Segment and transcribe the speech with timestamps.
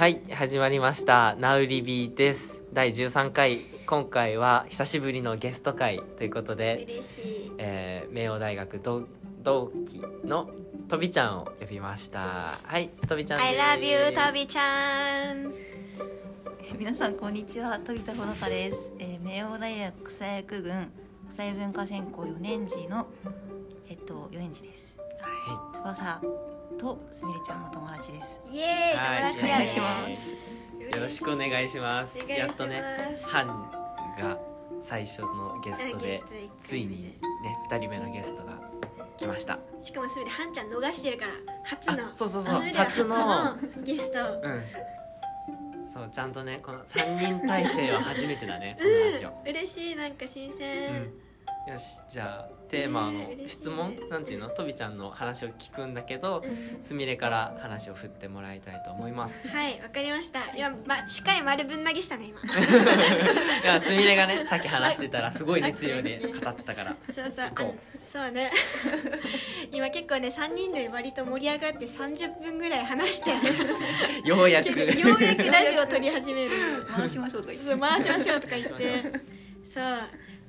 [0.00, 2.62] はい始まりました「ナウリビー」です。
[2.72, 3.60] 第13回。
[3.86, 7.52] 今回は久しぶりのゲスト会ということで、嬉しい。
[7.58, 9.04] えー、明王大学同
[9.42, 10.48] 同期の
[10.88, 12.60] とびちゃんを呼びました。
[12.62, 13.62] はいとびちゃんです。
[13.62, 15.52] I love you とびちゃん。
[16.62, 17.78] え皆さんこんにちは。
[17.80, 20.90] 飛田ほのかです、えー、明王大学国際学群国
[21.28, 23.06] 際文化専攻4年次の
[23.90, 24.98] えっと4年次です。
[25.20, 28.40] は翼とすみれちゃんの友達です。
[28.50, 28.96] イエーイ。
[28.96, 29.32] はい。
[29.32, 30.34] 友達お願いします。
[30.34, 30.36] い
[30.96, 32.18] よろしくお願いします。
[32.28, 32.82] やっとね
[33.30, 34.38] ハンが
[34.80, 36.22] 最初のゲストで
[36.64, 37.14] ついにね
[37.70, 38.60] 2人目のゲストが
[39.16, 39.58] 来ました。
[39.80, 41.32] しかもすべてハンちゃん逃してるから
[41.64, 42.08] 初の。
[42.08, 42.54] あそうそうそう。
[42.74, 43.56] 初の。
[43.84, 44.18] ゲスト。
[44.42, 44.62] うん。
[45.92, 49.42] そうちゃんとねこの3人体制は初めてだね このラジオ。
[49.44, 51.29] 嬉しいなんか新鮮、うん
[51.70, 54.48] よしじゃあテーマの質問なんていうの？
[54.48, 56.82] とびちゃんの話を聞くんだけどうん。
[56.82, 59.48] すみれから話を振ってもらいたいと思います。
[59.48, 60.40] はいわかりました。
[60.56, 62.40] 今、ま、しっかり丸ぶん投げしたね今。
[62.42, 66.96] いやすみれがね さっき話してたらすごい熱量で語ってたから。
[67.12, 67.50] そうそう
[68.04, 68.50] そうね。
[69.70, 73.30] 今結構ね3人で割と盛り上がって30分ぐらい話して。
[74.28, 74.70] ようやく。
[74.70, 76.84] ようやくラジオを撮り始める。
[76.88, 77.76] 回しましょうとか言って。
[77.76, 79.12] 回しましょうとか言って。
[79.64, 79.84] そう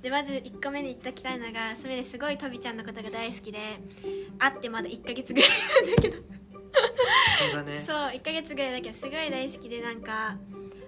[0.02, 3.60] でまず1個目に言っておきたいのがすみれすごいとびちゃんのことが大好きで
[4.40, 5.50] 会ってまだ1ヶ月ぐらい
[5.86, 6.18] なんだけど。
[6.18, 7.74] そうだね。
[7.86, 10.38] そう1ヶ月ぐらいだけどすごい大好きでなんか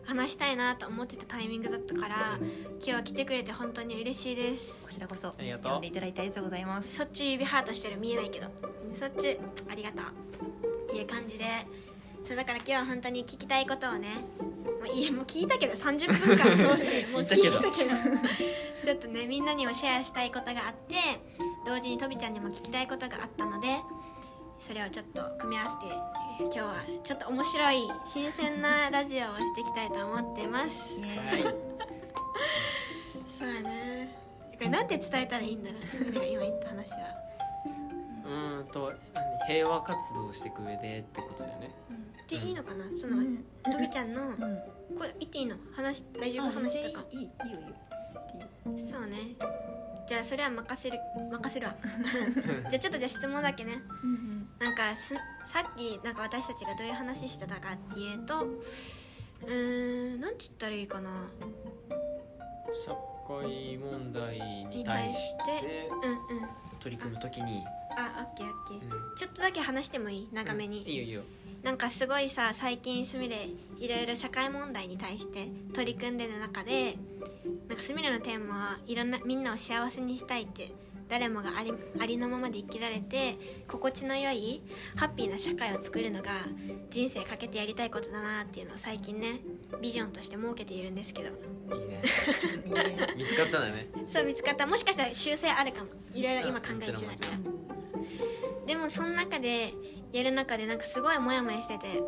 [0.05, 4.88] 話したいなと思ってたタイミングだったから今日は来てくれて本当に嬉しいです。
[4.88, 5.72] こちらこそありがとう。
[5.73, 6.95] 呼んでいただいてありがとうございます。
[6.95, 8.48] そっち指ハートしてる見えないけど
[8.95, 9.39] そっち
[9.70, 10.03] ありがとう
[10.88, 11.45] っていう感じで
[12.24, 14.08] そうだから今日は本当に聞きたいことをね
[14.84, 17.90] もういやもう聞いたけど30分間通して もう聞いたけど。
[18.84, 20.96] ちょっとねみんなにもシェアしたいことがあって
[21.66, 23.78] 同時にとびちゃんにも聞きたいことがあったので
[24.60, 25.86] それをちょっと組み合わせて
[26.42, 31.00] えー今日はちょっと面白い新鮮なラジオをしていきたいと思ってます。
[33.38, 34.16] そうだね。
[34.58, 35.82] これなんて伝えたらいいんだろう。
[36.26, 37.23] 今言った話は
[39.53, 41.69] 平和活動をしていく上でってことだよね。
[42.27, 42.86] でいいのかな？
[42.95, 44.37] その、うんとびちゃんのうん。
[44.97, 45.55] これ言っていいの？
[45.75, 47.05] 話大丈夫話とか。
[47.11, 47.67] いいいいよいい。
[47.67, 49.17] よそうね。
[50.08, 50.97] じゃあそれは任せる
[51.31, 51.75] 任せるわ。
[52.71, 53.73] じゃあちょっとじゃあ質問だけね。
[54.03, 55.14] うんなんかす
[55.45, 61.09] さっきなんか私たちがどういう話してたかっていうとうーんなんて言ったらいいかな？
[62.85, 62.91] 社
[63.27, 66.17] 会問題にに対しててうんうん。
[66.80, 67.64] 取り組むときに、
[67.98, 69.15] あオッケーオッケー、うん。
[69.15, 70.30] ちょっとだけ話してもいい？
[70.31, 71.21] 長めに、いいよいいよ。
[71.64, 73.37] なんかすごいさ最近すみれ
[73.77, 76.95] いろいろ社会問題に対して取り組んでる中で
[77.70, 80.73] なんかすみれのテーマはいろんなみんなを幸せにしたいって
[81.08, 81.71] 誰もがあり
[82.02, 84.61] ありのままで生きられて心地の良い
[84.98, 86.32] ハッピーな社会を作るのが
[86.89, 89.39] 人生かけてやりたいことだなっていうのを最近ね
[89.82, 91.30] ビジョンとして設けているんですけど。
[91.30, 92.02] いいね。
[93.15, 93.87] 見つかったんだね。
[94.05, 94.67] そう見つかった。
[94.67, 95.89] もしかしたら修正あるかも。
[96.14, 96.98] いろいろ今考え中だか
[97.32, 97.52] ら
[98.66, 99.74] でもその中で
[100.12, 102.02] やる中でなんかすごいモヤモヤしてて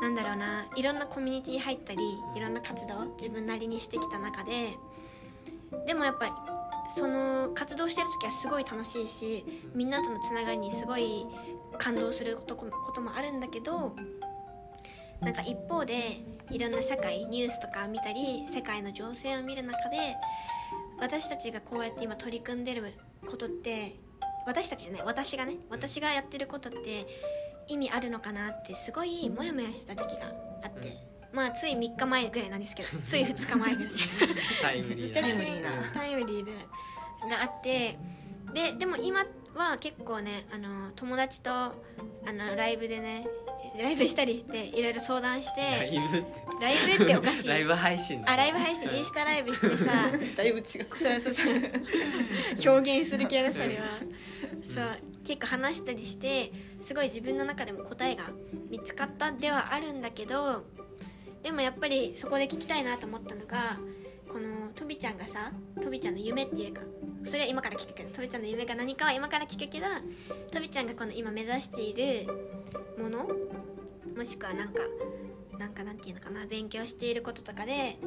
[0.00, 1.98] なんだろうないろんなコミュニティ入ったり
[2.36, 4.74] いろんな活動自分なりにしてきた中で
[5.86, 6.32] でもやっぱり
[6.88, 9.44] その活動してる時はすごい楽しいし
[9.74, 11.26] みんなとのつながりにすごい
[11.78, 13.96] 感動することもあるんだけど
[15.20, 15.94] なんか一方で
[16.50, 19.96] いろんな社会ニュースとか見たり世界の情勢を見る中で
[20.98, 22.84] 私たちがこうやって今取り組んでる
[23.26, 23.96] ことって
[24.46, 27.06] 私たちじゃない私がね私がやってることって
[27.68, 30.26] 意味あるのかなってすごいモヤモヤしてた時期が
[30.62, 30.92] あって、
[31.32, 33.92] まあつい3日前ぐらいなんですけど つい2日前ぐらい。
[34.62, 36.52] タイムリーだ直近タイムリーなタイムリーで
[37.28, 37.98] があって。
[38.54, 41.72] ででも今は結構ねあの友達とあ
[42.26, 43.26] のライブでね
[43.80, 46.26] ライブしたりしていろいろ相談しライてブって。
[46.60, 47.48] ライブっておかしい。
[47.48, 49.92] ライブ配信だあライブ配信インスタライブしてさ
[50.36, 50.64] だいぶ違う。
[50.96, 51.32] そうそう。
[51.34, 51.42] そ
[52.70, 53.98] う表現する系のそれは。
[54.62, 54.98] そう。
[55.24, 58.24] 結構話したりしてすごい自分の中でも答えが
[58.70, 60.64] 見つかったではあるんだけど
[61.42, 63.76] でもやっぱりそこで聞きたいなと思ったのが
[64.76, 65.50] とびちゃんがさ
[65.80, 66.82] とびちゃんの夢っていうか
[67.24, 69.86] それは今から聞くけどとびちゃんの夢が何かは今から聞くけど
[70.52, 72.26] とびちゃんがこの今目指している
[73.02, 73.26] もの
[74.16, 74.80] もしくはなんか
[75.58, 77.98] なんかなんていうのかな勉強していることとかで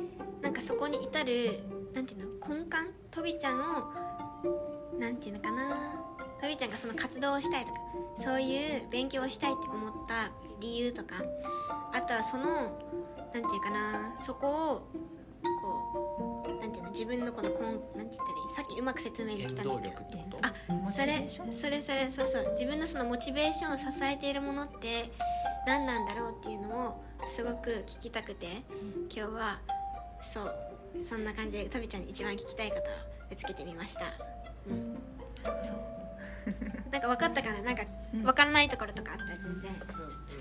[0.41, 1.59] なんかそこに至る
[1.93, 2.75] なんていうの根幹？
[3.11, 3.63] とびちゃんを
[4.99, 5.69] なんていうのかな
[6.41, 7.79] とびちゃんがその活動をしたいとか
[8.17, 10.31] そういう勉強をしたいって思った
[10.61, 11.15] 理由とか
[11.93, 14.87] あとはそのなんていうかなそこを
[16.59, 18.55] なんていうの自分のこの根なんて言ったらいい？
[18.55, 19.89] さっきうまく説明できたんだけ？
[19.89, 19.95] ど
[20.41, 20.53] あ
[20.91, 22.49] それそれそれそうそう。
[22.51, 25.09] 自分のそのモチベーションを支えているものって
[25.65, 28.47] 何なんだろうっていうのをすごく聞きたくて
[29.15, 29.59] 今日は
[30.21, 30.55] そう
[31.01, 32.85] そんな感じでとびちゃんに一番聞きたいことを
[33.29, 34.01] ぶつけてみました、
[34.67, 34.97] うん、
[36.91, 37.61] なんか分かったかな？
[37.61, 39.71] なんか分からないところとかあったら全然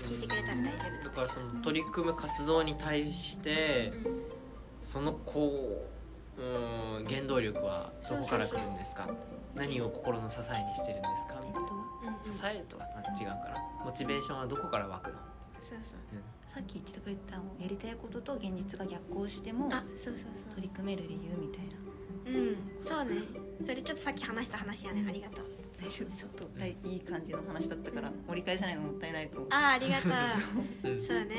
[0.03, 3.93] 聞いてくれたら大丈夫だからその取り組む活動に対して
[4.81, 5.98] そのこう
[6.39, 9.07] うん原動力はどこから来るんですか？
[9.55, 11.35] 何を心の支えにしてるんですか？
[11.43, 11.59] みたいな。
[11.59, 13.57] うんうん支えとはまた違うから。
[13.85, 15.17] モチベーションはどこから湧くの？
[15.61, 15.97] そうそう
[16.47, 20.55] さっき言ってくれたやりたいことと現実が逆行してもあそうそうそう。
[20.55, 22.39] 取り組める理由みたいな。
[22.39, 22.57] うん。
[22.81, 23.21] そうね。
[23.61, 25.05] それちょっとさっき話した話やね。
[25.07, 25.45] ありがとう。
[25.73, 30.09] 最初ちょっとはいいい感じの話だったから盛り返さないのもったいないとああありがと
[30.87, 30.89] う。
[30.91, 30.99] んう。
[31.01, 31.35] そうね。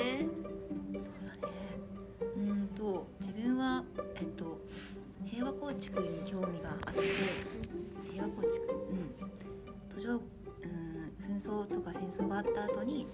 [0.95, 1.03] そう
[1.41, 1.55] だね。
[2.37, 3.85] うーんと自分は
[5.71, 7.01] 構築に興味があって
[8.11, 10.21] 平和構築うん途上うん
[11.21, 13.07] 紛争とか戦争があった後に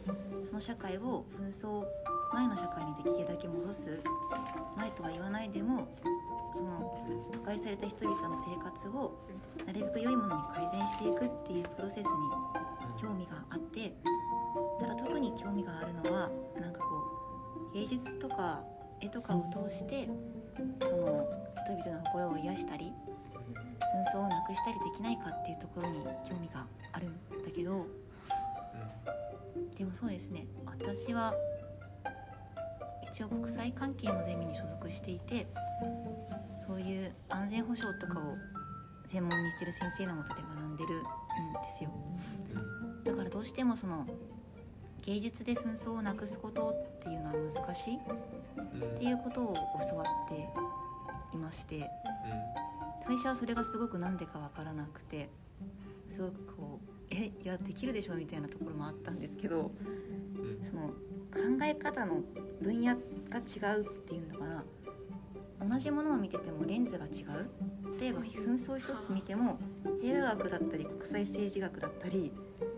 [0.42, 1.84] その社会を紛争
[2.32, 4.00] 前の社会にできるだけ戻す。
[4.76, 5.88] 前とは言わないでも
[6.52, 6.98] その
[7.44, 9.12] 破壊された人々の生活を
[9.66, 12.04] なるべく良いものに改善していくっていうプロセスに
[13.00, 13.94] 興味があって
[14.80, 16.30] ただ特に興味があるのは
[16.60, 16.86] なんかこ
[17.72, 18.62] う芸術とか
[19.00, 20.08] 絵とかを通して
[20.82, 22.92] その人々の心を癒したり
[24.12, 27.86] 紛争をなくしたりできないかっていうところに興味があるんだけど
[29.78, 30.46] でもそうですね。
[30.64, 31.34] 私は
[33.02, 35.46] 一応国際関係のゼミに所属していて
[36.58, 38.34] そういう安全保障とかを
[39.06, 41.02] 専門にしてる先生のもとで学んでるん
[41.62, 41.90] ですよ。
[43.04, 44.06] だからどうしてもその
[45.04, 49.54] 芸術で紛争をなくすことっていうのは難しいっていうことを
[49.88, 50.48] 教わって
[51.34, 51.90] いまして
[53.06, 55.28] 最初はそれがすごくなんでかわからなくて
[56.08, 59.70] すごくこう「えいやできるでしょ」みたいなところもあったんですけど
[60.62, 60.94] その考
[61.64, 62.22] え方の
[62.60, 64.64] 分野が違うっていうのかな
[65.68, 67.50] 同じものを見ててもレンズが違う。
[67.98, 69.58] 例えば紛争一つ見ても
[70.02, 72.30] 平和学だったり国際政治学だったり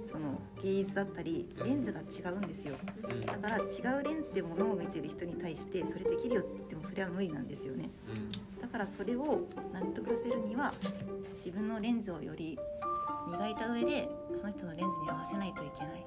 [0.04, 2.76] その芸術だったりレンズが違うんですよ。
[3.26, 7.90] だから違うレンズでものを見てる人に対してそれできるよって言ってもそれは無理なんですよね。
[8.06, 8.27] だ
[8.78, 9.40] からそれを
[9.72, 10.72] 納得させるには
[11.34, 12.56] 自分のレンズをより
[13.28, 16.06] 磨いた上でその人のレンズに合わせないといけない。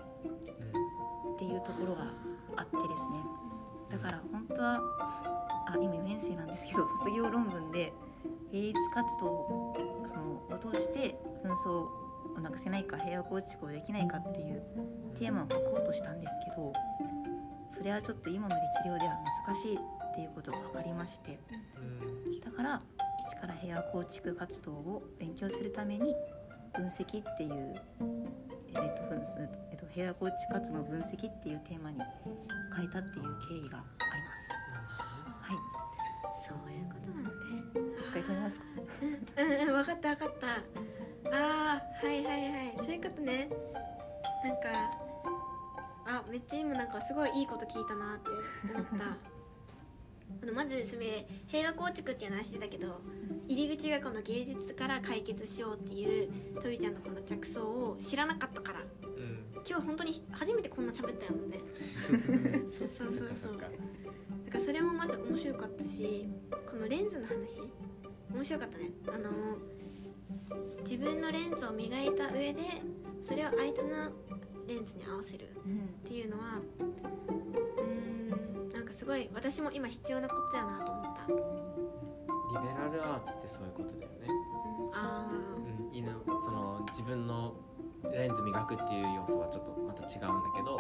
[1.35, 2.03] っていうところが
[2.56, 3.18] あってですね。
[3.89, 4.79] だから本当は
[5.68, 7.91] あ今4年生なんですけど 卒業論文で
[8.51, 9.75] 芸術活動を
[10.07, 11.88] そのを通して紛争
[12.38, 14.63] をなくせないか平和構築をできないかっていう
[15.19, 16.71] テーマを書こうとしたんですけど
[17.69, 19.79] それはちょっと今の力量では難しいっ
[20.15, 21.39] ていうことが分かりまして
[22.62, 22.81] から
[23.28, 26.13] 一から平和構築活動を勉強するために
[26.75, 27.75] 分析っていう、
[28.69, 32.00] えーとえーと平和構築活動の分析っていうテーマに
[32.75, 33.84] 変えたっていう経緯があ
[34.16, 34.52] ります。
[35.42, 35.58] はい、
[36.40, 37.36] そういうことなんだね。
[38.00, 38.66] 一回止めますか？
[39.02, 40.48] うんうん分かった分かった。
[41.36, 42.78] あーはいはいはい。
[42.78, 43.50] そういうことね。
[44.44, 44.69] なんか
[46.06, 48.30] あめっちゃ今なんかすごいいいこと聞いたなって
[48.74, 49.18] 思った
[50.42, 53.01] あのまずそれ平和構築っていう話してたけど
[53.48, 56.30] 入り口がこの芸術から解決しようっていう
[56.62, 58.80] とびちゃんのこの着想を知らなかったから。
[59.68, 61.60] 今日本当に初めてこんな喋ったよね
[62.65, 63.53] そうそうそうそう。
[63.53, 63.70] だか
[64.55, 66.27] らそれもまず面白かったし
[66.67, 67.62] このレンズの話
[68.34, 68.89] 面白かったね。
[69.08, 69.29] あの
[70.84, 72.62] 自分のレンズを磨いた上で
[73.22, 73.89] それを相手の
[74.67, 77.40] レンズに合わせるっうん、ていうのはうーん
[79.01, 81.39] すごい私も今必要なことだなと思った、うん、
[82.63, 84.27] リベラルアーツってそういうことだよね。
[84.93, 87.55] あうん、犬その自分の
[88.13, 90.79] レンズ磨くっていう要素はちょっとまた違うんだけど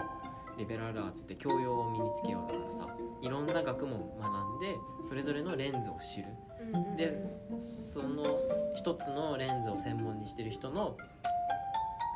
[0.55, 6.27] リベラルアーツって教養を身につけようだからさいろんな学問を学んでそれぞれのレンズを知る。
[6.59, 6.95] ーうんうん。
[6.95, 7.25] で
[7.57, 8.37] その
[8.75, 10.95] 一つのレンズを専門にしてる人の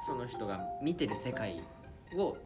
[0.06, 1.64] その人が見てる世界
[2.16, 2.38] を、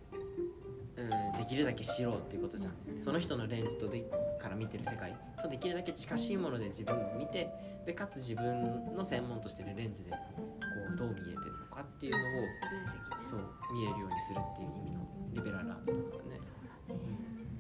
[1.50, 2.74] きるだけ知ろうっていうことじゃん。
[3.04, 4.06] その人のレンズとで
[4.40, 5.16] から見てる世界。
[5.42, 7.50] とできるだけ近しいもので自分を見て
[7.86, 10.18] でかつ自分の専門としてるレンズでこ
[10.94, 13.26] うどう見えてるのかっていうのを分析ね。
[13.26, 13.42] そう
[13.74, 16.40] 見えるようにするっていう意味のリベラルアーツだからね。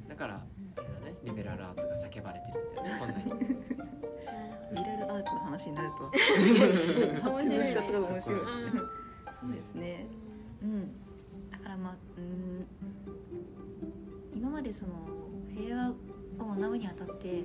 [0.07, 1.15] だからあれだね。
[1.23, 3.69] リベラルアーツが叫ばれてるんだよねこんなに
[4.71, 6.03] リベラルアーツの話になると。
[6.03, 6.11] ど
[7.33, 7.57] 面白いね。
[7.57, 8.39] 話し方が面白い。
[8.39, 8.77] うん。
[8.77, 10.05] そうですね。
[10.61, 10.91] うん。
[11.49, 12.67] だからまあ、うん。
[14.39, 14.93] 今までその
[15.53, 15.93] 平和を
[16.55, 17.43] 学ぶにあたって。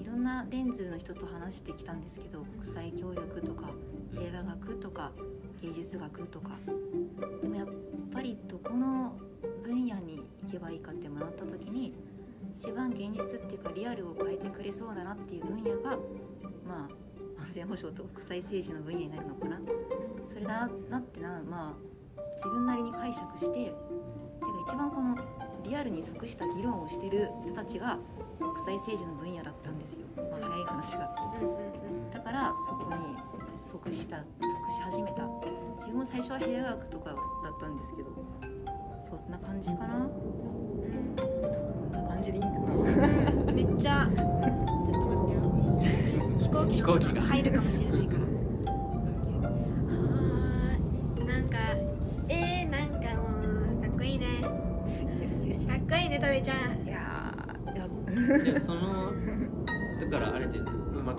[0.00, 3.70] いろんなレンズの人と話してきたんですけど国際協力とか
[4.10, 5.12] 平和学とか
[5.60, 6.52] 芸術学とか
[7.42, 7.68] でもやっ
[8.10, 9.18] ぱりどこの
[9.62, 11.94] 分野に行けばいいかって学った時に
[12.58, 15.98] 一番現実っていうかリアルを変えてくれそうだなっていう分野が
[16.66, 16.88] ま
[17.38, 19.60] あ安全保障と国際政治の分野になるのかな
[20.26, 21.74] それだなってなまあ
[22.36, 23.76] 自分なりに解釈してていうか
[24.66, 27.98] 一番このリアルに即した議論をしてる人たちが
[28.38, 31.14] 国際政治の分野だったんですよ、まあ、早い話が。
[32.12, 33.16] だからそこに
[33.54, 34.24] 即した即
[34.70, 35.28] し始めた。
[35.76, 37.16] 自分も最初は部屋学とかだっ
[37.60, 38.08] たんですけど
[39.00, 40.06] そんな感じかな。
[40.06, 41.20] こ
[41.88, 45.40] んな感じでいいかな めっちゃちょっと待ってよ。
[46.38, 47.22] 飛行機飛行機が。
[47.22, 48.29] 入るかもしれないから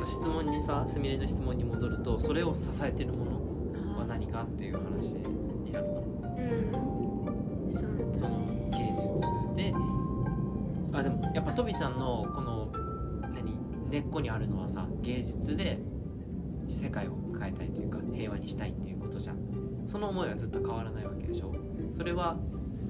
[0.01, 5.93] でねまた質問にさすみれの質問に戻るとそれを支えてるものは何かっていう話になるの。
[6.37, 6.41] う
[7.69, 7.73] ん。
[7.73, 7.83] そう
[8.17, 9.73] その芸術で。
[10.93, 12.69] あでもやっぱとびちゃんのこの
[13.33, 13.57] 何
[13.89, 15.79] 根っこにあるのはさ芸術で
[16.67, 19.37] 世界を変えたいというか平和にしたいっていうことじゃん。
[19.85, 21.55] その思いはずっと変わらないわけでしょ。
[21.95, 22.37] それは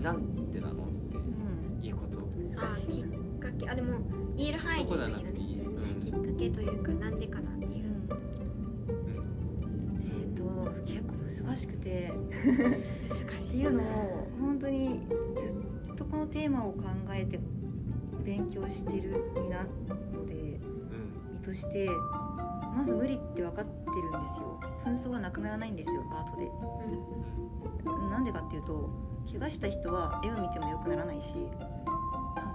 [0.02, 2.20] なんでなのってうんいうこと。
[2.22, 3.70] 難しいなきっかけ。
[3.70, 4.00] あでも
[4.36, 5.51] 言える範囲でいいんだけどね
[6.42, 7.86] けというかなんでかなっていう。
[7.86, 8.10] うん。
[10.22, 10.44] えっ、と
[10.82, 11.14] 結構
[11.46, 12.12] 難しくて。
[13.10, 15.02] 難っていうのを本当に
[15.38, 15.54] ず
[15.92, 17.40] っとこのテーマを考えて
[18.24, 19.64] 勉強してる身な
[20.14, 21.34] のでうん。
[21.34, 21.90] 身として
[22.74, 23.72] まず無理って分かって
[24.02, 24.60] るんですよ。
[24.84, 26.50] 紛争はなくならないんですよアートで。
[28.10, 28.90] なんでかっていうと
[29.30, 31.36] 怪我した人は絵を見ても良くならないし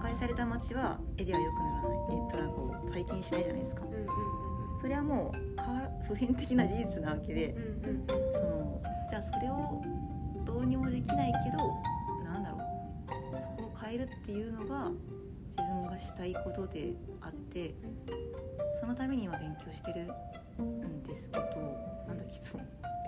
[0.07, 1.97] 破壊された街は絵では良くならない。
[2.11, 3.83] えただこう再建しないじゃないですか。
[3.83, 4.07] うんうん
[4.79, 9.81] それはもう変わら普遍的な事実なわけでうんうんそのじゃあそれを
[10.45, 11.57] どうにもできないけど
[12.23, 13.41] なんだろう。
[13.41, 14.91] そこを変えるっていうのが
[15.47, 17.73] 自分がしたいことであって
[18.79, 21.43] そのために今勉強してるんですけど
[22.07, 22.61] なんだっけそう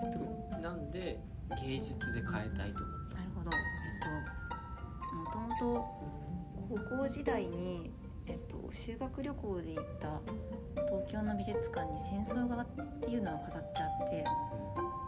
[0.04, 0.18] えっと。
[0.18, 1.18] うんなんで
[1.64, 3.50] 芸術で変えたいと思ったなるほど。
[3.50, 6.19] えっともともと
[6.70, 7.90] 高校時代に、
[8.28, 10.20] えっと、修学旅行で行った
[10.86, 12.66] 東京の美術館に戦争画っ
[13.00, 14.24] ていうのが飾ってあって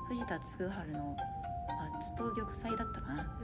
[0.09, 1.16] 藤田嗣治の
[2.00, 3.40] 「圧と玉砕」だったかな。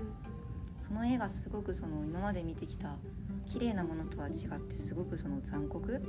[0.80, 2.96] その絵がすごくその今まで見てきた
[3.46, 6.02] 綺麗なものとは違ってすごくその残酷。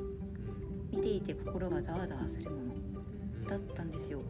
[0.91, 2.73] 見ていて心がざわざわするもの。
[3.47, 4.23] だったんですよ。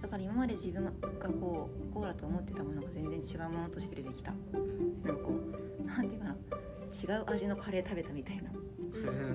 [0.00, 0.92] だから今まで自分が
[1.40, 4.32] こうこうだと思ってたものが全然違うものとして出てきた。
[5.02, 6.27] なんかこうなんていうか
[6.88, 8.50] 違う味のカレー食べたみたいな。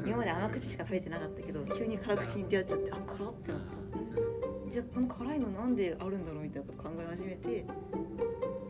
[0.05, 4.69] 今まで甘口しか食べてなかったけど急に辛口に出会っちゃってあ辛ってなった。
[4.69, 7.65] じゃあこの辛いのなんであるんだろうみたいなこと考え始めて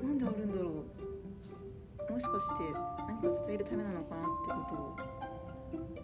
[0.03, 0.69] なんであるんだろ
[2.09, 2.11] う。
[2.11, 2.53] もしかして
[3.07, 4.95] 何か伝えるためなのかなってことを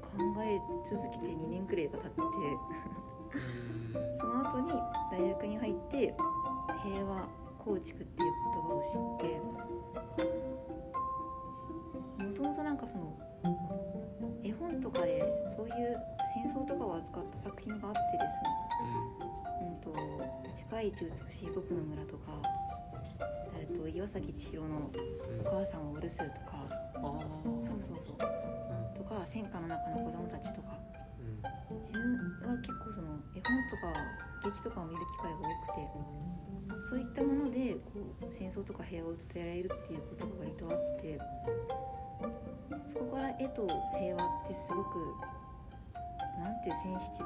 [0.01, 2.15] 考え続けて2年くらいが経って。
[4.13, 4.71] その後に
[5.11, 6.15] 大学に入って
[6.83, 9.41] 平和構築っていう言葉を知って
[12.89, 13.13] その
[14.43, 15.97] 絵本とかでそういう
[16.33, 18.49] 戦争とかを扱った作品があってですね。
[19.61, 19.93] うんと
[20.51, 22.41] 「世界一美しい僕の村」とか、
[23.59, 24.89] えー、と岩崎千尋の
[25.45, 26.65] 「お母さんをお留守」とか
[26.95, 27.63] あー。
[27.63, 28.17] そうそうそう。
[28.97, 30.79] とか戦火の中の子供たちとか。
[31.71, 31.77] うん。
[31.77, 33.93] 自分は結構その絵本とか
[34.43, 36.19] 劇とかを見る機会が多くて
[36.81, 37.91] そういったものでこ
[38.21, 41.19] う戦争とか平和を伝えられるっていうことが割とあって
[42.85, 43.67] そこから絵と
[43.99, 44.97] 平和ってすごく
[46.39, 47.25] なんてセンシティ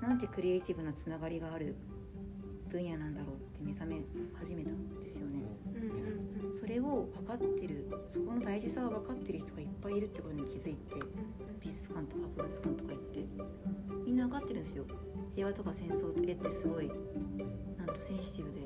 [0.00, 1.76] ブなんてクリエイティブなつながりがある
[2.68, 3.96] 分野なんだろうって目覚め
[4.38, 5.42] 始めたんですよね。
[6.52, 10.96] それを分かってるそこの大事さを分かってる人がいっぱいいるってことに気づいて
[11.60, 13.24] 美術館とか博物館とか行って
[14.04, 14.84] みんな分かってるんですよ
[15.34, 18.60] 平和とか戦争と絵ってすごいなんだろうセンシティブで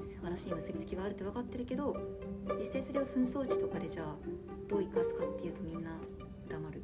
[0.00, 1.96] 素晴らしい結びつきがあるって分かってるけど
[2.58, 4.16] 実際それを紛争地とかでじゃあ
[4.68, 5.90] どう生かすかっていうとみんな
[6.48, 6.82] 黙る。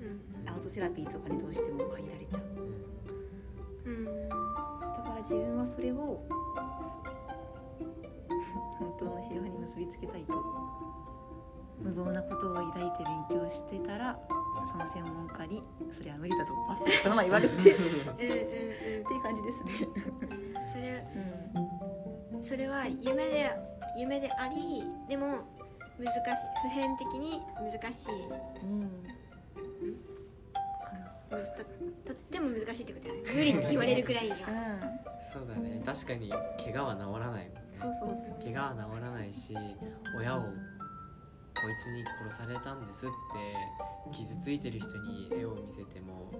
[0.00, 0.48] うん。
[0.48, 2.42] アートセラピーとかにどうしても限られちゃう。
[3.86, 6.24] うんだから自分はそれを
[8.78, 10.34] 本当の平和に結びつけたいと。
[11.78, 14.18] 無謀なことを抱いて勉強してたら
[14.64, 19.70] その専門家にそれは無理だとパスタこの前言われてっていう感じですね。
[20.72, 21.06] それ
[22.34, 22.42] うん。
[22.42, 23.52] それは夢で
[23.98, 25.55] 夢でありでも
[25.98, 26.22] 難しい。
[26.62, 28.12] 普遍的に難しい。
[28.62, 28.80] うん。
[30.84, 31.64] かむずと
[32.04, 33.32] とっても難しいってことだよね。
[33.32, 34.74] 無理って言われるくらいにはな。
[34.74, 34.80] うん
[35.32, 35.82] そうだね。
[35.84, 36.30] 確かに。
[36.62, 39.54] 怪我は治らないもんねそうそう怪我は治らないし
[40.18, 40.46] 親をこ
[41.70, 43.14] いつに殺されたんですって
[44.16, 46.30] 傷ついてる人に絵を見せても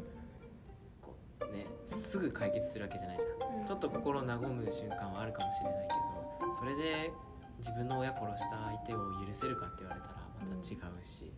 [1.01, 3.67] こうねすぐ解決するわけじゃないじゃん、うん。
[3.67, 7.13] ちょっと心和む瞬間はあるかもしれないけどそれで
[7.59, 11.33] 自分の親殺した相手を許せるかって言われたらまた違うし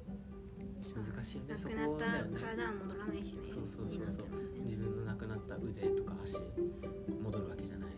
[0.94, 2.40] 難しいよねそこ亡くなっただよね。
[2.40, 3.40] 体は戻らないしね。
[3.46, 4.28] そうそうそうそう。
[4.30, 4.60] ね。
[4.62, 6.38] 自分の亡くなった腕とか足
[7.20, 7.90] 戻るわけじゃない、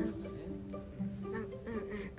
[0.00, 0.34] そうだね。
[1.22, 1.50] なんうんうん。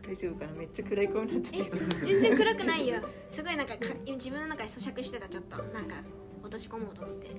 [0.02, 0.54] 大丈夫かな？
[0.54, 3.02] めっちゃ暗い顔になっちゃってる全然暗くないよ。
[3.28, 5.58] すごいなんかか今自分の中で咀嚼してたちょっと。
[5.58, 5.96] なんか
[6.42, 7.32] 落とし込もうと思って。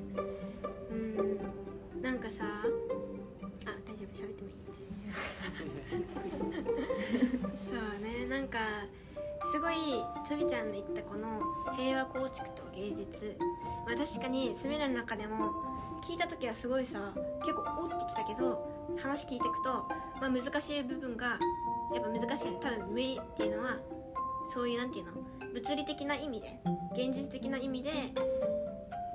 [0.90, 2.02] うん。
[2.02, 2.44] なんかさ
[7.52, 8.58] そうねなんか
[9.50, 9.75] すごい
[10.28, 11.40] とびちゃんの言ったこの
[11.76, 13.37] 平和構築と芸術。
[13.87, 15.52] まあ確かにスミレの中でも
[16.02, 19.88] 聞いた時はすごいさ結構おってきたけど話聞いていくと、
[20.20, 21.38] まあ、難しい部分が
[21.94, 22.58] やっぱ難しいね。
[22.61, 23.78] 多分無理っていうのは
[24.52, 25.12] そういうなんていうの
[25.52, 26.61] 物理的な意味で
[26.92, 27.90] 現実的な意味で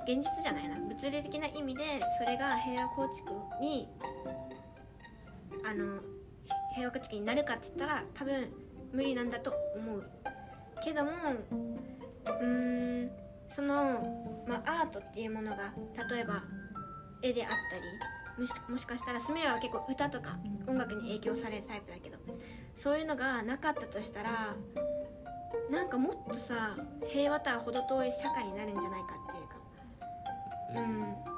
[0.04, 0.76] 現実じゃないな。
[0.76, 1.84] 物理的な意味で
[2.20, 3.32] それが平和構築
[3.62, 3.90] に
[5.66, 6.00] あの
[6.78, 8.54] 平和構築になるかって言ったら多分
[8.94, 10.10] 無理なんだと思う。
[10.84, 13.12] けどもうーん
[13.50, 15.74] その、まあ、アートっていうものが
[16.10, 16.44] 例えば
[17.24, 22.18] 絵であったりもしもしかしたらスミレは結構歌とか音楽に影響されるタイプだけど
[22.76, 24.56] そういうのがなかったとしたら
[25.72, 29.58] なんかもっとさ平和とは程遠い社会になるんじゃないかっていうか。
[30.76, 31.38] うん。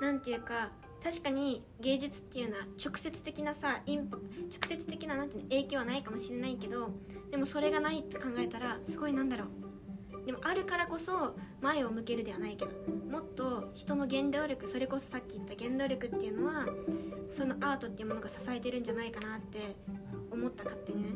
[0.00, 0.70] なんていうか
[1.04, 4.26] 確かに芸術っていうのは直接的なさインパ直
[4.66, 6.88] 接的ななんていうの影響はないかもしれないけど
[7.30, 9.48] でもそれがないって考えたらすごいなんだろう。
[10.24, 12.72] でもあるからこそ前を向けるではないけど
[13.10, 16.66] もっと人の原動力それこそさっき言った原動力っていうのは
[17.30, 19.76] そのアートっていうものが支えてるんじゃないかなって
[20.30, 21.08] 思った勝手にね。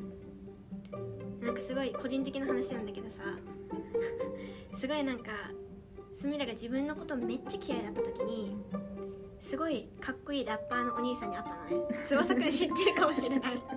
[1.40, 3.22] なんかすごい個人的な話なんだけどさ。
[4.76, 5.32] すごいなんか
[6.14, 8.56] スミレが自分のことめっちゃ嫌いだった時に
[9.40, 12.04] すごいかっこいいラッパーのお兄さんに会ったのね。
[12.04, 13.62] 翼くん知ってるかもしれない。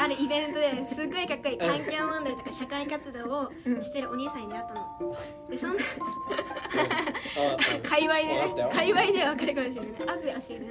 [0.00, 3.50] あるイベントですっごいかっこいい環境問題とか社会活動を
[3.82, 5.16] してるお兄さんに出会ったの。
[5.50, 5.82] でそんな
[7.82, 10.16] 界隈でね界隈では分かるかもしれない。
[10.16, 10.68] 悪やしいね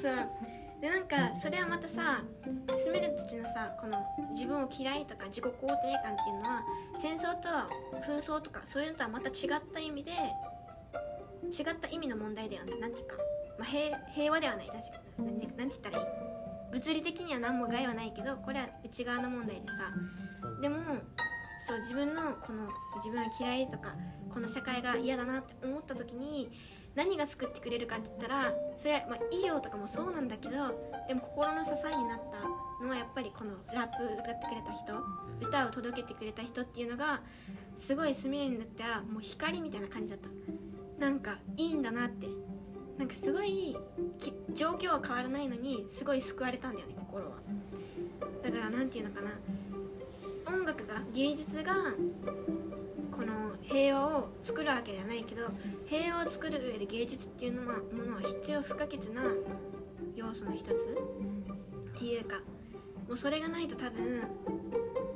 [0.00, 0.14] そう。
[0.80, 2.22] でなんかそれはまたさ
[2.78, 3.98] スミレたちのさこの
[4.30, 5.76] 自分を嫌いとか自己肯定感っ
[6.24, 6.62] ていうのは
[6.98, 7.68] 戦争とは
[8.06, 9.34] 紛争とかそういうのとはまた違っ
[9.74, 10.12] た意味で
[11.46, 12.78] 違った意味の問題だよね。
[12.78, 13.14] なんていうか、
[13.58, 14.66] まあ、平平和ではない。
[14.66, 15.26] 確かに。
[15.26, 16.06] なんなんて言ったらいい？
[16.72, 19.92] 物理的には何も害はないけどこれは内側の問題でさ。
[20.60, 20.78] でも
[21.66, 23.94] そう自分のこの自分は嫌いとか
[24.32, 26.50] この社会が嫌だなって思った時に
[26.94, 30.52] 何が救ってくれるかって言ったらそれは、まあ、医療とかもそうなんだけど
[31.06, 34.94] でも心の支えになったのはやっぱりこのラップ歌ってくれた人
[35.40, 37.20] 歌を届けてくれた人っていうのが
[37.76, 40.28] すごいスミレにとってはもう光みたいな感じだった
[41.00, 42.28] なんかいいんだなって。
[42.98, 43.74] なんかすごい
[44.52, 47.38] 状況は変わらないのにすごい救われたんだよね心は。
[48.42, 49.30] だからなんていうのかな。
[50.46, 51.72] 音楽が芸術が
[53.10, 55.46] この平和を作るわけじゃないけど
[55.86, 59.22] 平和を作る上で芸術っていうのはものは必要不可欠な
[60.14, 60.70] 要素の一つ。
[61.96, 62.36] っていうか
[63.08, 64.24] もうそれがないと多分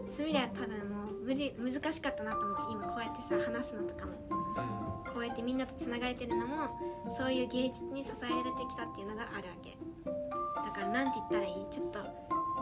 [0.08, 4.83] スミレは多分もう無難しかったなと思う今こうやってさ話すのとかも。
[5.14, 6.68] こうやってみんなとつながれてるのも
[7.08, 9.78] そういう芸術に支えられてきたっていうのがあるわけ。
[10.56, 11.54] だからなんて言ったらいい？
[11.70, 12.00] ちょっと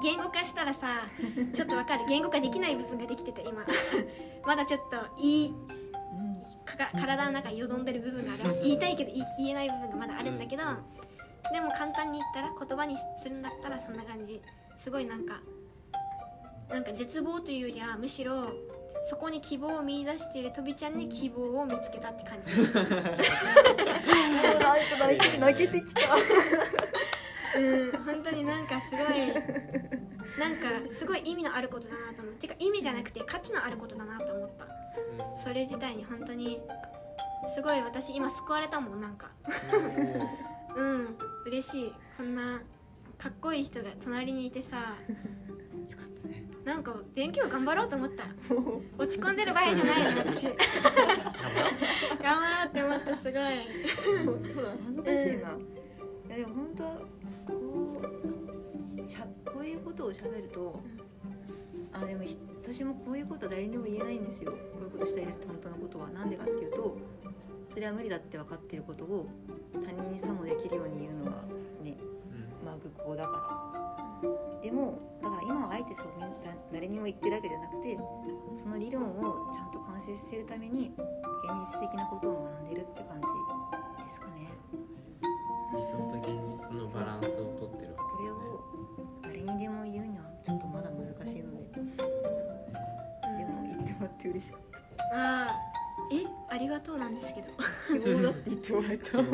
[0.03, 1.09] 言語化したらさ
[1.55, 2.05] ちょっとわかる？
[2.07, 3.65] 言語化できない部分ができてて今。
[4.45, 5.55] まだちょっといい
[6.65, 8.61] かか体の中によどんでる部分がある。
[8.63, 10.63] 言いたいけど言えない部分がまだあるんだけど、
[11.53, 14.41] でも簡単に言ったら言葉にするんだったらそんな感じ。
[14.77, 15.41] すごいなんか
[16.69, 18.51] なんか絶望というよりはむしろ
[19.03, 22.51] そこに希望を見出しているとびちゃんに希望を見つけたって感じ。
[24.99, 26.01] 泣いて泣けてきた。
[27.59, 29.03] うん本当になんかすごい
[30.39, 32.35] なんかすごい意味のあることだなと思う。
[32.35, 34.67] てか意味じゃなくて価値のあることだなと思った。
[35.37, 36.61] それ自体に本当に
[37.55, 39.31] すごい私今救われたもんなんか。
[40.77, 41.93] うん嬉しい。
[42.17, 42.63] こんな
[43.19, 44.95] かっこいい人が隣にいてさ
[46.65, 48.25] なんか勉強頑張ろうと思った。
[48.97, 50.45] 落ち込んでる場合じゃないの私。
[50.45, 50.55] 頑
[52.41, 52.69] 張ろう。
[52.69, 53.43] って思ったすごい。
[53.89, 58.03] そうそうだ恥ずかしいな、いやでも本当こ
[59.05, 60.81] うしゃこういうことをしゃべると
[61.93, 64.53] あでもひ私もこういうことは誰にも言えないんですよ。
[64.53, 66.11] こういうことしたいですって本当のことは。
[66.11, 66.97] なんでかっていうと
[67.69, 69.29] それは無理だって分かってることを
[69.83, 71.43] 他人にさもできるように言うのは
[71.83, 71.97] ね
[72.65, 73.73] まあ愚行だか
[74.23, 74.63] ら。
[74.63, 75.12] でも
[75.83, 76.13] だから今は相えてそう
[76.73, 77.99] 誰にも言ってるわけじゃなくて
[78.57, 80.93] その理論をちゃんと完成させるために
[81.45, 83.27] 現実的なことを学んでるって感じ
[84.03, 84.33] ですかね。
[85.75, 87.95] 理想と現実のバランスをとってる。
[87.95, 88.65] わこれを
[89.23, 91.81] 誰にでも言うにはちょっとまだ難しいので。
[91.81, 91.83] で
[93.45, 94.61] も言ってもらって嬉しかっ
[95.15, 95.57] ああ
[96.13, 97.49] えありがとうなんですけど。
[97.57, 99.29] た希望だって言ってもらえたね。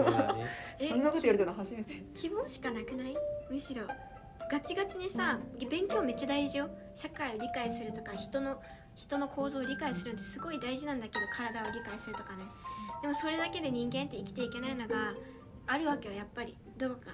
[0.79, 1.95] え そんなこと言われたの初めて。
[2.15, 3.17] 希望しかなくない？
[3.51, 3.83] むしろ
[4.51, 5.39] ガチガチにさ
[5.71, 6.71] 勉強めっちゃ大事よ。
[6.95, 8.61] 社会を理解するとか人の
[8.95, 12.45] 人の構造を理解するってすごい大事なんだけど体を理解するとかね。
[13.03, 15.15] でもそれだけで人間って生きていけないのが
[15.67, 16.57] あるわけよやっぱり。
[16.77, 17.13] どこか。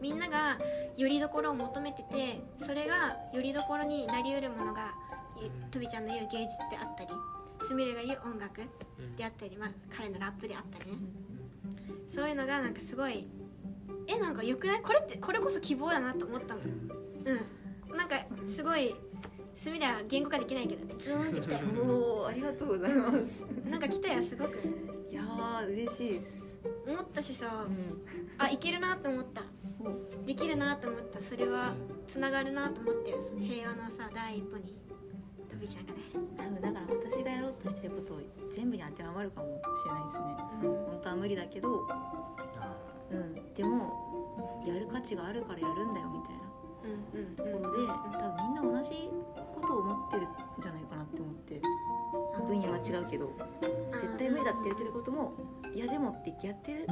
[0.00, 0.58] みんなが
[0.96, 4.94] よりどころを求めててそれがよりどころになりうるものが
[5.42, 7.10] ゆとびちゃんの言う芸術であったり
[7.66, 8.60] すみれが言う音楽
[9.16, 10.98] であったり、まあ、彼のラップであったりね。
[12.08, 13.26] そういうのがなんかすごい
[14.08, 14.80] えなんかよくない？
[14.80, 16.64] これってこれこそ希望だなと思ったもん。
[16.64, 17.96] うん。
[17.96, 18.16] なんか
[18.46, 18.94] すごい
[19.54, 23.46] すみれは言語化できないけどズーンってきたよおおありがとうございます。
[23.68, 24.58] なんか来たよすごく。
[25.10, 26.56] いやー嬉しいです。
[26.86, 28.02] 思ったしさうん。
[28.38, 29.42] あいけるなと思った。
[30.24, 31.20] できるなと思った。
[31.20, 31.74] それは
[32.06, 34.74] つながるなと思ってその平和のさ第一歩に
[35.50, 35.98] とびちゃんがね。
[36.36, 40.24] 多分だから私がやろうとしてることを全部に当てはまるかもしれないですね。
[40.52, 42.36] その本当は無理だけどあ
[43.10, 43.54] うん。
[43.54, 46.48] でもやる価値があるからやるんだよみたいな。
[47.36, 49.10] ところで多分みんな同じ
[49.54, 50.28] ことを思ってるん
[50.62, 51.60] じゃないかなって思って。
[52.46, 53.32] 分野は違うけど。
[53.92, 55.34] 絶対無理だって言ってることも
[55.74, 56.86] いやでもって言ってやってる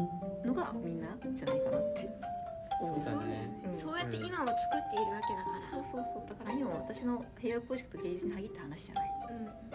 [0.45, 2.37] のがみんなじゃないかなって。
[2.79, 3.49] そう思だね。
[3.65, 3.75] うん。
[3.75, 5.63] そうやって今を作っているわけだから。
[5.63, 6.29] そうそうそう。
[6.29, 9.11] だから今私の平和公式と芸術に限った話じゃない。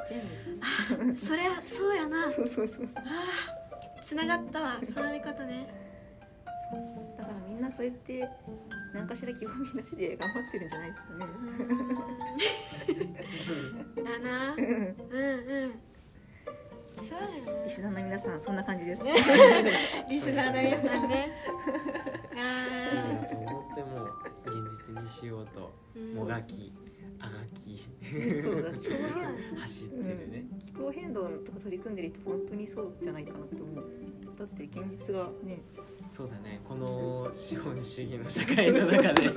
[0.10, 2.30] 全部うんそれはそうやな。
[2.32, 3.04] そうそうそうそう。
[4.02, 4.80] つながったわ。
[4.94, 5.81] そういうことね
[7.18, 8.28] だからみんなそうやって
[8.94, 11.26] 何かしら希望見出しで頑張ってるんじゃないですかね。
[13.98, 14.04] うん。
[14.04, 14.54] だな。
[14.54, 14.68] うんう
[15.68, 15.82] ん。
[17.08, 17.64] そうやな。
[17.64, 19.06] リスナーの皆さんそんな感じです。
[20.10, 21.32] リスナーの皆さんね。
[22.36, 24.06] あなと思っても
[24.46, 24.54] 現
[24.88, 25.74] 実にしようと。
[25.96, 26.74] ーもがき
[27.20, 27.86] あがき。
[28.42, 28.72] そうだ
[29.62, 30.46] 走ってるね。
[30.66, 33.86] 気候変動とか取り組んでる人本当にそうじゃないかなって思う。
[34.38, 35.62] だって現実がね
[36.12, 36.60] そうだね。
[36.68, 39.30] この資本主義の社会の中で。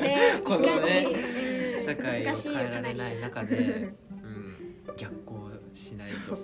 [0.00, 1.06] ね このね
[1.76, 6.36] うん社会を変えられない中で、うん、逆行しないと。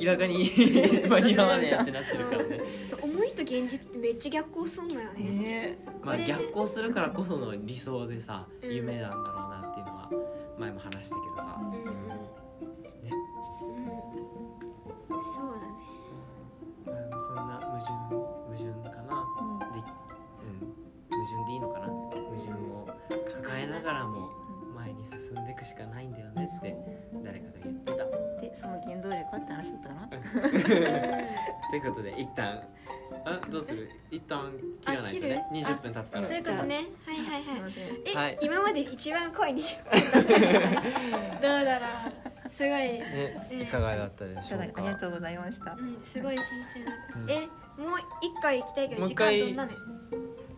[0.00, 0.48] 明らかに
[1.06, 2.60] 間に合わねえってなってるからね。
[2.88, 5.20] そう思いと現実ってめっちゃ逆行すんのよね。
[5.22, 5.78] ね。
[6.02, 8.74] まあ逆行するからこその理想でさうん。
[8.74, 10.10] 夢なんだろうなっていうのは
[10.58, 11.68] 前も話したけどさ、うん。
[11.68, 11.76] うん。
[11.76, 11.86] うん。
[13.02, 13.10] ね
[15.10, 15.72] うんそうだね。
[15.88, 15.91] ま
[16.86, 18.64] あでもそんな矛盾矛盾
[18.96, 19.24] かな？
[19.40, 19.72] うん。
[19.72, 20.58] でき、うん、
[21.10, 21.86] 矛盾でいいのかな？
[21.86, 22.86] 矛盾を
[23.42, 24.30] 抱えながらも
[24.74, 26.76] 前に進んでいくしかないんだよねって
[27.24, 28.04] 誰かが言ってた。
[28.40, 30.08] でその原動力はって話だったかな
[31.70, 32.60] ということで一旦
[33.24, 33.88] あどうする？
[34.10, 35.44] 一旦切らないとね。
[35.48, 36.26] あ切る？20分経つから。
[36.26, 36.74] そういうことね。
[36.74, 37.72] はいはいはい。
[38.06, 38.38] え、はい。
[38.42, 39.92] 今まで一番濃い20分
[41.40, 42.21] どうだろう？
[42.52, 44.64] すごい、ねうんいかがだったでしょうか？
[44.76, 45.72] ありがとうございました。
[45.72, 49.40] うん、すごい新鮮だった、うんえもう一回行きたいけど時もう一回。
[49.42, 49.70] 間どんなの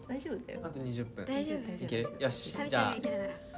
[0.06, 0.60] 大丈夫だよ。
[0.64, 1.24] あと20分。
[1.24, 1.58] 大丈夫。
[1.58, 1.84] 大丈夫。
[1.84, 2.94] いけるよしじゃあ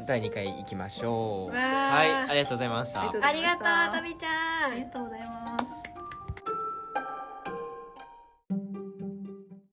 [0.06, 1.56] 第2回いきましょう。
[1.56, 3.00] はいありがとうございました。
[3.00, 4.72] ありがとうありがとうとびちゃん。
[4.72, 5.45] ありがとうございます